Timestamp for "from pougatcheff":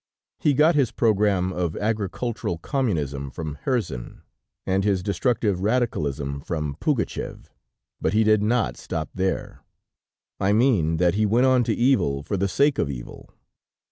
6.41-7.53